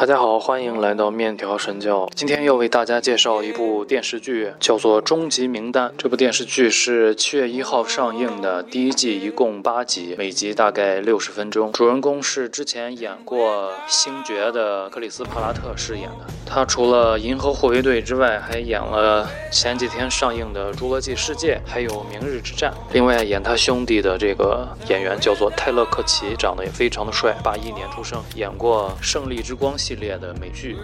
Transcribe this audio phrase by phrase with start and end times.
[0.00, 2.08] 大家好，欢迎来到面条神教。
[2.14, 5.90] 今天要为大家介绍一部电视剧，叫做《终极名单》。
[5.98, 11.70] 这部电视剧是七月一号上映的，第一季一共八集，每集大概六十分钟。
[11.72, 16.24] 主人公是之前演过《星爵》的克里斯·帕拉特饰演的。
[16.52, 22.72] 他除了《银河护卫队》之外，还演了前几天上映的《侏罗纪世界》，还有《明日之战》。
[22.92, 30.76] 另外，演他兄弟的这个演员叫做泰勒·克奇，长得也非常的帅，八一年出生，演过《胜利之光》系列的美剧。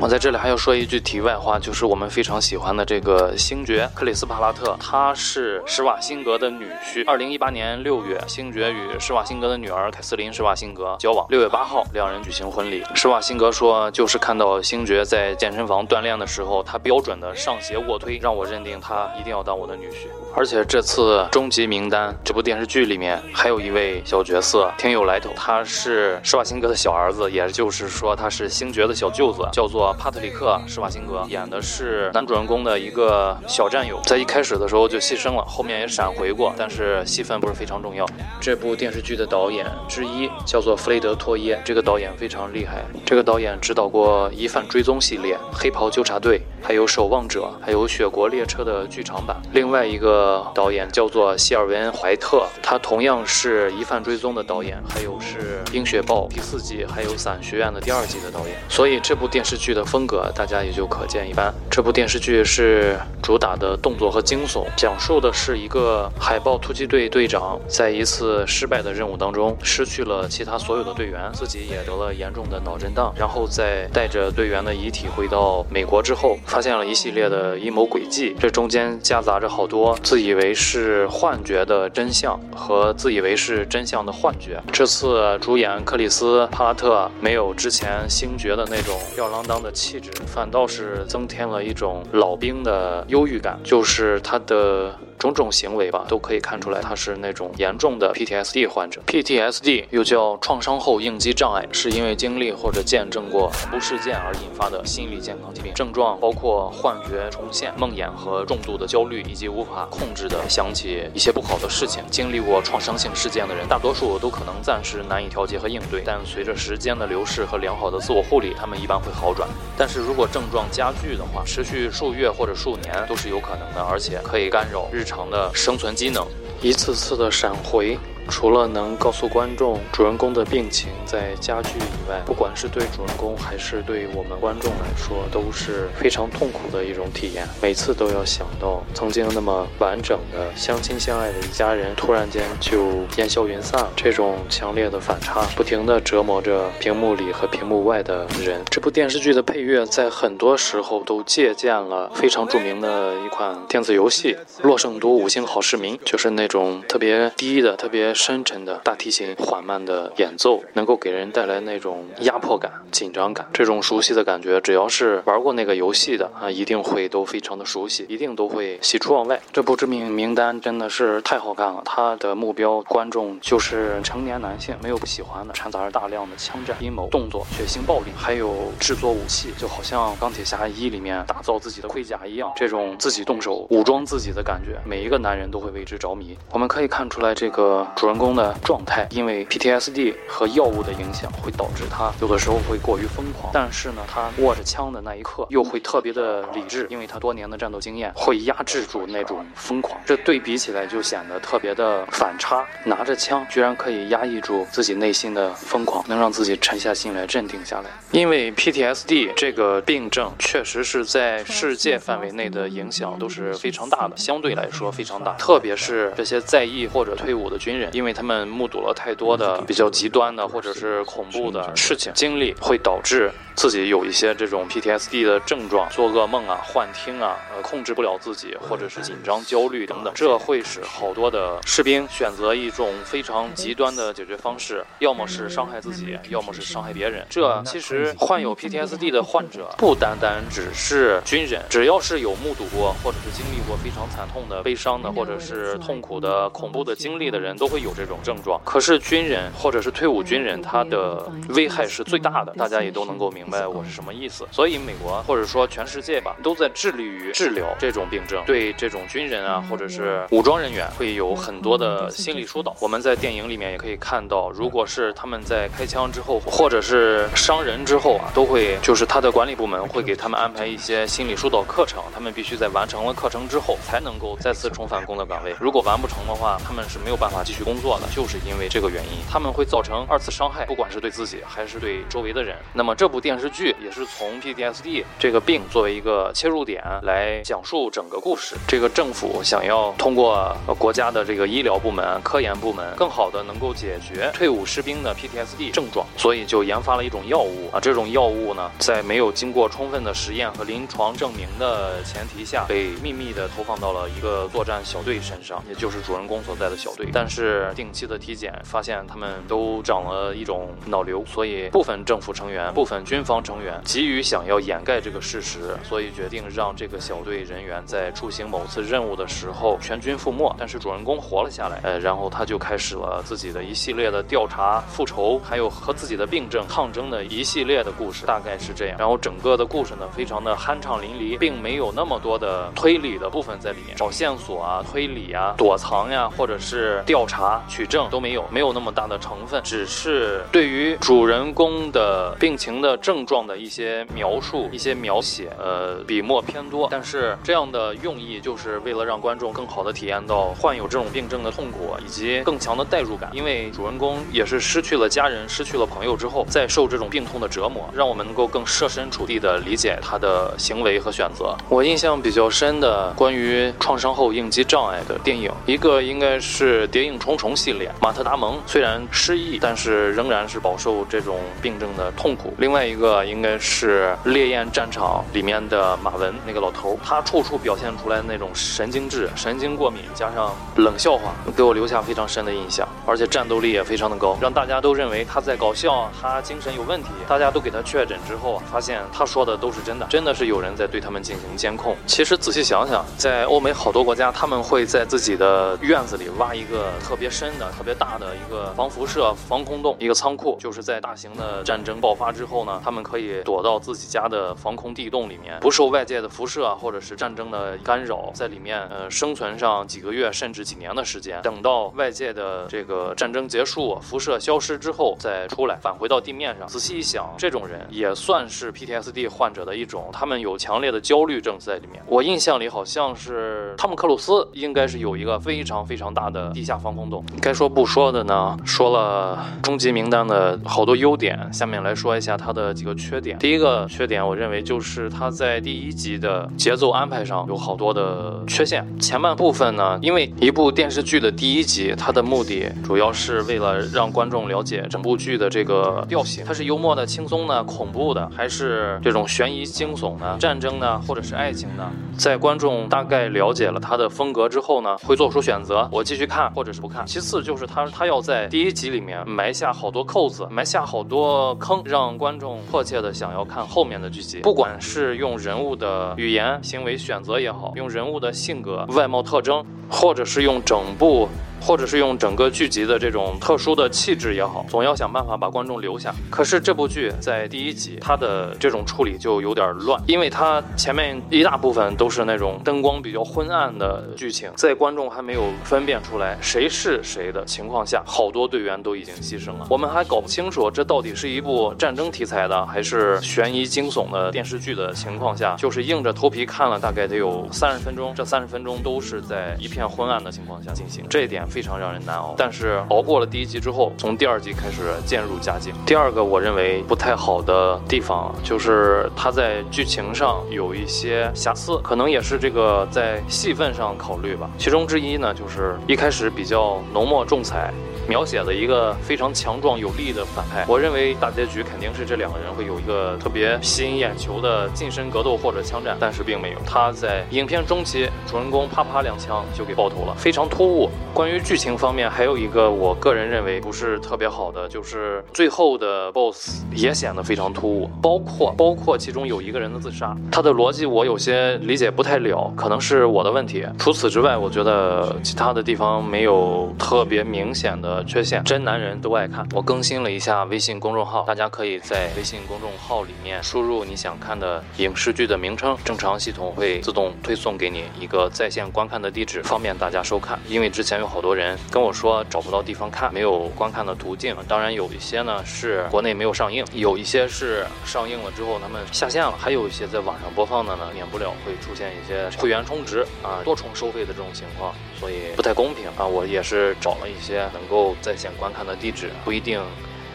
[0.00, 7.04] 我在这里还要说一句题外话，就是我们非常喜欢的这个星爵克里斯帕拉特，他是施瓦辛格的女婿。
[7.06, 11.26] 二零一八年六月，星爵与施瓦辛格的女儿凯瑟琳施瓦辛格交往。
[11.28, 12.82] 六月八号，两人举行婚礼。
[12.94, 20.08] 施瓦辛格说，就是看到星爵在健身房锻炼的时候，他标准的上斜卧推，让我认定他一定要当我的女婿。
[20.34, 29.92] 而且这次《终极名单》这部电视剧里面还有一位小角色，挺有来头，他是施瓦辛格的小儿子，也就是说他是星爵的小舅子，叫做。
[29.98, 38.06] 帕特里克·施瓦辛格演的是男主人公的一个小战友，在一开始的时候就牺牲了，后面也闪回过，但是戏份不是非常重要。
[38.40, 42.82] 这部电视剧的导演之一叫做弗雷德·托耶，这个导演非常厉害。
[43.04, 49.36] 这个导演指导过《疑犯追踪》系列、《黑袍纠察队》，还有《守望者》，还有《雪国列车》的剧场版。
[49.52, 58.56] 另外一个呃导演叫做希尔文·怀特，他同样是《疑犯追踪》的导演，还有是《冰雪暴》第四季，还有《伞学院》的第二季的导演。
[58.68, 59.72] 所以这部电视剧。
[59.72, 61.50] 的风格大家也就可见一斑。
[61.70, 84.62] 这部电视剧是主打的动作和惊悚，讲述的是一个海豹突击队队长在一次失败的任务当中失去了其他所有的队员，自己也得了严重的脑震荡，然后在带着队员的遗体回到美国之后，发现了一系列的阴谋诡计，这中间夹杂着好多自以为是幻觉的真相和自以为是真相的幻觉。
[84.70, 89.62] 这次主演克里斯·帕拉特没有之前星爵的那种吊郎当。
[89.62, 94.92] 的气质反倒是增添了一种老兵的忧郁感，就是他的。
[95.22, 99.00] 种种行为吧，都可以看出来他是那种严重的 PTSD 患者。
[99.06, 105.72] PTSD 又叫创伤后应激障碍，是因为经历或者见证过恐怖事件而引发的心理健康疾病。
[105.74, 112.02] 症状包括幻觉重现、梦魇和重度的焦虑，以及无法控制的想起一些不好的事情。
[112.10, 119.48] 经历过创伤性事件的人，大多数都可能暂时难以调节和应对，但随着时间的流逝和良好的自我护理，他们一般会好转。
[119.78, 125.11] 但是如果症状加剧的话，持续数月或者数年都是有可能的，而且可以干扰日常。
[125.14, 126.26] 常的生存机能，
[126.62, 127.98] 一次次的闪回。
[128.28, 137.46] 除了能告诉观众主人公的病情在加剧以外，不管是对主人公还是对我们观众来说，都是非常痛苦的一种体验。
[137.60, 148.62] 每次都要想到曾经那么完整的相亲相爱的一家人，突然间就烟消云散，这种强烈的反差，不停地折磨着屏幕里和屏幕外的人。
[148.70, 158.11] 这部电视剧的配乐在很多时候都借鉴了非常著名的一款电子游戏《洛圣都五星好市民》，就是那种特别低的、特别。
[158.14, 163.46] 深沉的大提琴缓慢的演奏，能够给人带来那种压迫感、紧张感。
[163.52, 169.40] 这种熟悉的感觉，只要是玩过那个游戏的啊，一定会都非常的熟悉，一定都会喜出望外。
[169.52, 186.36] 这部《致命名单》真的是太好看了，它的目标观众就是成年男性，没有不喜欢的，掺杂着大量的枪战、阴谋、动作、血腥暴力，还有制作武器，就好像《钢铁侠一》里面打造自己的盔甲一样，这种自己动手武装自己的感觉，每一个男人都会为之着迷。
[186.50, 187.86] 我们可以看出来这个。
[188.02, 193.48] 主人公的状态，因为 PTSD 和药物的影响，会导致他有的时候会过于疯狂。
[193.54, 199.96] 但是呢，他握着枪的那一刻，又会特别的理智，因为他多年的战斗经验会压制住那种疯狂。
[200.04, 202.66] 这对比起来就显得特别的反差。
[202.84, 207.84] 拿着枪，居然可以压抑住自己内心的疯狂，能让自己沉下心来，镇定下来。
[208.10, 215.34] 因为 PTSD 这个病症，确实是在世界范围内的影响都是非常大的，相对来说非常大。
[215.34, 217.91] 特别是这些在役或者退伍的军人。
[217.92, 223.30] 因为他们目睹了太多的比较极端的或者是恐怖的事情经历，会导致。
[223.54, 237.26] 自己有一些这种 PTSD 的症状，做噩梦啊、幻听啊，呃，控制不了自己，或者是紧张、焦虑等等，这会使好多的士兵选择一种非常极端的解决方式，要么是伤害自己，要么是伤害别人。
[237.28, 248.60] 这其实患有 PTSD 的患者不单单只是军人，只要是有目睹过或者是经历过非常惨痛的、悲伤的或者是痛苦的、恐怖的经历的人，都会有这种症状。
[248.64, 254.46] 可是军人或者是退伍军人，他的危害是最大的，大家也都能够明白我是什么意思。
[254.50, 262.74] 所以美国或者说全世界吧，都在致力于治疗这种病症，对这种军人啊或者是武装人员会有很多的心理疏导。
[262.80, 275.54] 我们在电影里面也可以看到，如果是他们在开枪之后，或者是伤人之后啊，都会就是他的管理部门会给他们安排一些心理疏导课程，他们必须在完成了课程之后才能够再次重返工作岗位。
[275.60, 282.54] 如果完不成的话，他们是没有办法继续工工作的，就是因为这个原因，他们会造成二次伤害，不管是对自己还是对周围的人。
[282.74, 288.56] 那么这部电视剧也是从 PTSD 这个病作为一个切入点来讲述整个故事。
[288.68, 297.80] 这个政府想要通过国家的这个医疗部门、科研部门，更好的能够解决退伍士兵的 PTSD 症状，所以就研发了一种药物啊。
[297.80, 307.08] 这种药物呢，在没有经过充分的实验和临床证明的前提下，被秘密的投放到了一个作战小队身上，也就是主人公所在的小队。
[307.12, 320.54] 但是定期的体检发现他们都长了一种脑瘤，所以部分政府成员、部分军方成员急于想要掩盖这个事实，所以决定让这个小队人员在出行某次任务的时候全军覆没。
[320.58, 328.96] 但是主人公活了下来，呃，然后他就开始了自己的一系列的调查、复仇，还有和自己的病症抗争的一系列的故事，大概是这样。
[328.98, 346.88] 然后整个的故事呢，非常的酣畅淋漓，并没有那么多的推理的部分在里面，找线索啊、推理啊、躲藏呀，或者是调查取证都没有，没有那么大的成分，只是对于主人公的病情的症状的一些描述、一些描写，呃，笔墨偏多。
[346.90, 353.30] 但是这样的用意就是为了让观众更好的体验到患有这种病症的痛苦，以及更强的代入感。
[353.32, 361.56] 因为主人公也是失去了家人、失去了朋友之后，再受这种病痛的折磨，让我们能够更设身处地的理解他的行为和选择。
[361.68, 367.90] 我印象比较深的关于创伤后应激障碍的电影，一个应该是《谍影重重》系列。
[368.00, 372.54] 马特·达蒙虽然失忆，但是仍然是饱受这种病症的痛苦。
[372.58, 382.88] 另外一个应该是《烈焰战场》里面的马文那个老头，他处处表现出来那种神经质、神经过敏，加上冷笑话，给我留下非常深的印象。
[383.06, 387.08] 而且战斗力也非常的高，让大家都认为他在搞笑，他精神有问题。
[387.28, 391.96] 大家都给他确诊之后，发现他说的都是真的，真的是有人在对他们进行监控。
[392.06, 416.66] 其实仔细想想，在欧美好多国家，他们会在自己的院子里挖一个特别别深的、特别大的一个防辐射防空洞，一个仓库，就是在大型的战争爆发之后呢，他们可以躲到自己家的防空地洞里面，不受外界的辐射或者是战争的干扰，在里面呃生存上几个月甚至几年的时间，等到外界的这个战争结束、辐射消失之后再出来，返回到地面上。
[416.66, 422.02] 仔细一想，这种人也算是 PTSD 患者的一种，他们有强烈的焦虑症在里面。
[422.08, 427.08] 我印象里好像是汤姆克鲁斯应该是有一个非常非常大的地下防空
[427.40, 433.36] 该说不说的呢，说了终极名单的好多优点，下面来说一下它的几个缺点。
[433.38, 438.86] 第一个缺点，我认为就是它在第一集的节奏安排上有好多的缺陷。
[439.00, 451.88] 前半部分呢，因为一部电视剧的第一集，它的目的主要是为了让观众了解整部剧的这个调性，它是幽默的、轻松的、恐怖的，还是这种悬疑惊悚的、战争的，或者是爱情的？
[452.16, 457.01] 在观众大概了解了它的风格之后呢，会做出选择，我继续看，或者是不看。
[457.06, 464.40] 其次就是他他要在第一集里面埋下好多扣子，埋下好多坑，让观众迫切的想要看后面的剧集。
[464.40, 471.28] 不管是用人物的语言、行为选择也好，用人物的性格、外貌特征，或者是用整部。
[471.64, 476.12] 或者是用整个剧集的这种特殊的气质也好，总要想办法把观众留下。
[476.28, 489.66] 可是这部剧在第一集，它的这种处理就有点乱，因为它前面一大部分都是那种灯光比较昏暗的剧情，在观众还没有分辨出来谁是谁的情况下，好多队员都已经牺牲了。
[489.70, 501.46] 我们还搞不清楚这到底是一部战争题材的还是悬疑惊悚的电视剧的情况下，就是硬着头皮看了大概得有三十分钟，这三十分钟都是在一片昏暗的情况下进行，这一点。
[501.52, 505.74] 非常让人难熬，但是熬过了第一集之后，从第二集开始渐入佳境。
[505.84, 514.48] 第二个我认为不太好的地方，就是它在剧情上有一些瑕疵，可能也是这个在戏份上考虑吧。
[514.56, 517.70] 其中之一呢，就是一开始比较浓墨重彩。
[518.08, 520.64] 描写的一个非常强壮有力的反派。
[520.68, 526.58] 我认为大结局肯定是这两个人会有一个特别吸引眼球的近身格斗或者枪战，但是并没有。
[526.66, 530.90] 他在影片中期，主人公啪啪两枪就给爆头了，非常突兀。
[531.14, 543.64] 关于剧情方面，还有一个我个人认为不是特别好的，就是最后的 BOSS 也显得非常突兀，包括包括其中有一个人的自杀，他的逻辑我有些理解不太了，可能是我的问题。
[543.78, 548.42] 除此之外，我觉得其他的地方没有特别明显的缺陷。
[548.44, 560.38] 真男人都爱看，我更新了一下微信公众号，大家可以在微信公众号里面输入你想看的影视剧的名称，正常系统会自动推送给你一个在线观看的地址，方便大家收看。
[560.48, 564.36] 因为之前有好多人跟我说找不到地方看，没有观看的途径。
[564.48, 576.06] 当然有一些呢是国内没有上映，有一些是上映了之后他们下线了，还有一些在网上播放的呢，免不了会出现一些会员充值啊、多重收费的这种情况，所以不太公平啊。
[576.06, 579.60] 我也是找了一些能够在线观看的地址，不一定。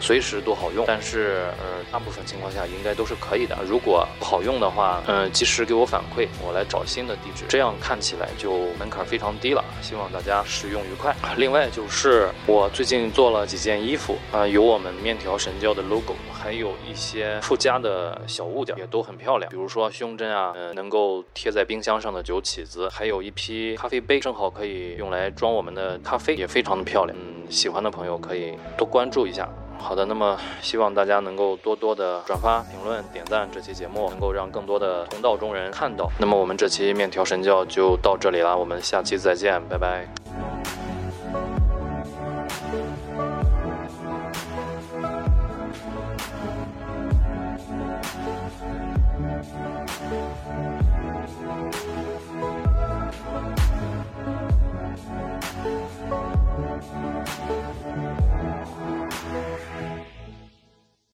[0.00, 3.56] 随时都好用，但是呃，大部分情况下应该都是可以的。
[3.66, 9.64] 如果不好用的话，嗯，及时给我反馈，我来找新的地址，这样看起来就门槛非常低了。
[9.82, 11.14] 希望大家使用愉快。
[11.36, 19.50] 另外就是我最近做了几件衣服啊，有我们面条神教的 logo，还有一些附加的小物件，也都很漂亮。
[19.50, 27.16] 比如说胸针啊，嗯，能够贴在冰箱上的酒起子，还有一批咖啡杯，正好可以用来装我们的咖啡，也非常的漂亮。
[27.18, 29.48] 嗯，喜欢的朋友可以多关注一下。
[29.78, 40.06] 好的，那么希望大家能够多多的转发、评论、点赞这期节目，能够让更多的同道中人看到，那么我们这期面条神教就到这里了，我们下期再见，拜拜。